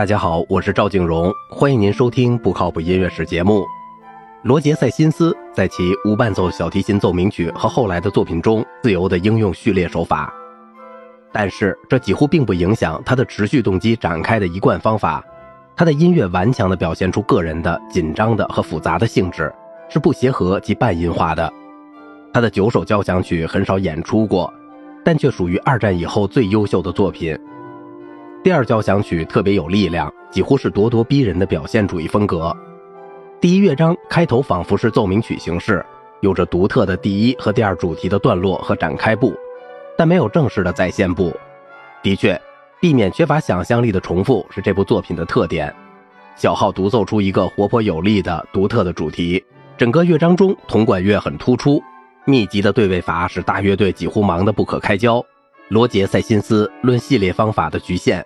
[0.00, 3.66] 大家好，我是赵静荣，欢迎您收听不靠谱音乐史节目。
[4.44, 10.32] 罗杰·塞辛斯在其无伴奏小提琴奏鸣曲和后来的作品中自由地应用序列手法，
[11.30, 15.22] 但是这几乎并不影响他的持续动机展开的一贯方法。
[15.76, 19.52] 他的音乐顽强地表现出个人的紧张的和复杂的性质，
[19.90, 21.52] 是不协和及半音化的。
[22.32, 24.50] 他的九首交响曲很少演出过，
[25.04, 27.38] 但却属于二战以后最优秀的作品。
[28.42, 32.56] 第二交响曲特别有力量，几乎是咄咄逼人的表现主义风格。
[33.38, 35.84] 第一乐章开头仿佛是奏鸣曲形式，
[36.20, 39.34] 有着独特的第一和第二主题的段落和展开部，
[39.94, 41.30] 但没有正式的再现部。
[42.02, 42.40] 的确，
[42.80, 45.74] 避免缺乏想象力的重复是这部作品的特点。
[46.34, 49.44] 小号独奏出一个活泼有力的独特的主题，
[49.76, 51.82] 整个乐章中铜管乐很突出，
[52.24, 55.22] 密集的对位法使大乐队几乎忙得不可开交。
[55.68, 58.24] 罗杰·塞辛斯论系列方法的局限。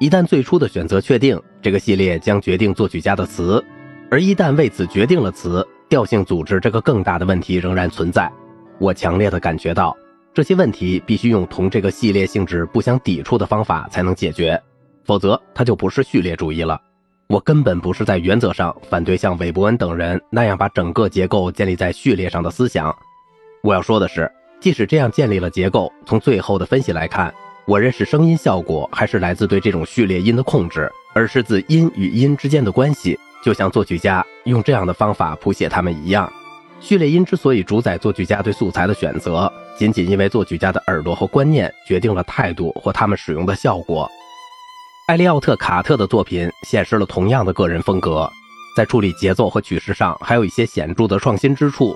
[0.00, 3.62] 一旦最初的选择确定，这个系列将决定作曲家的词；
[4.10, 8.32] 而一旦为此决定了词，调性组织这个更大的问题仍然存在。
[8.78, 9.94] 我强烈的感觉到，
[10.32, 14.58] 这些问题必须用同这个系列性质不相抵触的方法才能解决，
[15.04, 16.80] 否则它就不是序列主义了。
[17.26, 22.90] 我根本不是在原则上反对像韦伯恩等人那样把整个结构建立在序列上的思想。
[23.62, 27.30] 我要说的是，即使这样建立了结构，从最后的分析来看。
[27.66, 36.30] 我认识声音效果还是来自对这种序列音的控制，而是自音与音之间的关系，就像作曲家用这样的方法谱写它们一样。
[36.80, 44.10] 序列音之所以主宰作曲家对素材的选择，仅仅因为作曲家的耳朵和观念决定了态度或他们使用的效果。
[45.06, 48.28] 艾利奥特·卡特的作品显示了同样的个人风格，
[48.76, 51.94] 在处理节奏和曲式上还有一些显著的创新之处。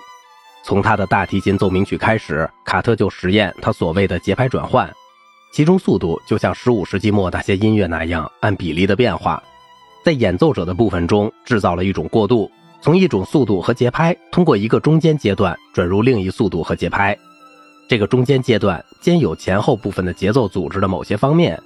[0.63, 4.93] 从他的大提琴奏鸣曲开始，卡特就实验他所谓的节拍转换。
[5.55, 9.41] 其中速度就像十五世纪末那些音乐那样按比例的变化，
[10.05, 17.17] 在演奏者的部分中制造了一种过渡，从一种速度和节拍通过一个中间阶段转入另一速度和节拍。
[17.89, 21.57] 这个中间阶段兼有前后部分的节奏组织的某些方面，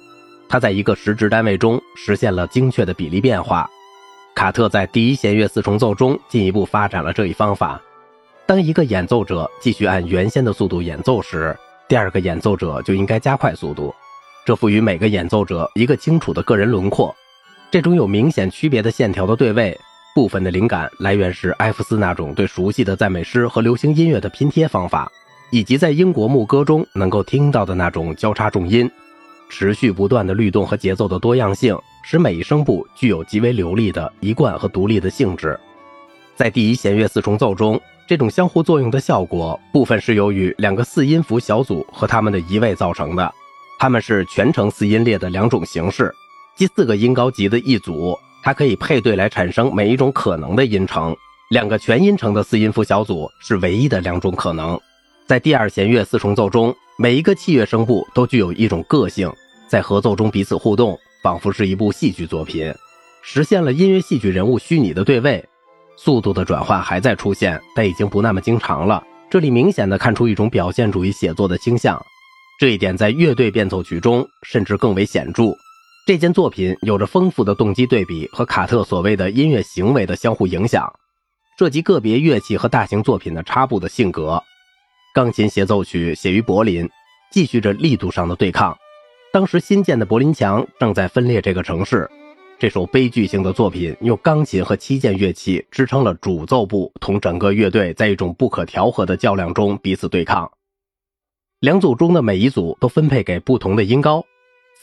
[0.47, 3.67] 它在一个时值单位中实现了精确的比例变化。
[4.35, 7.81] 卡特在第一弦乐四重奏中进一步发展了这一方法。
[8.45, 11.57] 当一个演奏者继续按原先的速度演奏时，
[11.89, 13.91] 第二个演奏者就应该加快速度，
[14.45, 17.13] 这赋予每个演奏者一个清楚的个人轮廓。
[17.71, 19.75] 这种有明显区别的线条的对位，
[20.13, 25.11] 部分的灵感来源是埃弗斯那种对熟悉的赞美诗和流行音乐的拼贴方法，
[25.49, 28.87] 以及在英国牧歌中能够听到的那种交叉重音、
[29.49, 35.59] 持续不断的律动和节奏的多样性，使每一声部具有极为流利的一贯和独立的性质。
[36.35, 37.81] 在第一弦乐四重奏中。
[38.09, 43.31] 这种相互作用的效果，部分是由于两个四音符小组和它们的移位造成的。
[43.77, 46.11] 它们是全程四音列的两种形式，
[46.57, 51.15] 即四个音高级的一组，它可以配对来产生每一种可能的音程。
[51.51, 54.75] 两个全音程的四音符小组是唯一的两种可能。
[55.27, 59.31] 在第二弦乐四重奏中，每一个器乐声部都具有一种个性，
[59.67, 62.73] 在合奏中彼此互动，仿佛是一部戏剧作品，
[63.21, 65.47] 实现了音乐戏剧人物虚拟的对位。
[66.01, 69.03] 速度的转换还在出现，但已经不那么经常了。
[69.29, 72.01] 这里明显的看出一种表现主义写作的倾向，
[72.57, 75.53] 这一点在乐队变奏曲中甚至更为显著。
[76.07, 80.89] 这件作品有着丰富的动机对比和卡特所谓的音乐行为的相互影响，
[81.59, 84.41] 涉及个别乐器和大型作品的插部的性格。
[85.13, 86.89] 钢琴协奏曲写于柏林，
[87.29, 88.75] 继续着力度上的对抗。
[89.33, 92.09] 当时新建的柏林墙正在分裂这个城市。
[92.59, 100.51] 这首悲剧性的作品用钢琴和七件乐器支撑了主奏部同整个乐队在一种不可调和的较量中彼此对抗。
[101.61, 104.25] 两组中的每一组都分配给不同的音高、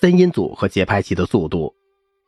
[0.01, 1.75] 三音组和节拍器的速度。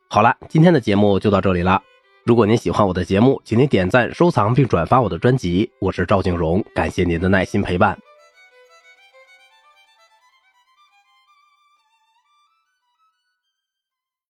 [0.07, 1.81] 好了，今天的节目就到这里了。
[2.25, 5.67] 如果您喜欢我的节目，请您点赞、收藏并转发我的专辑。
[5.81, 7.97] 我是赵静荣，感谢您的耐心陪伴。